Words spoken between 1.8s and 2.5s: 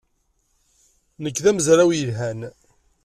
yelhan.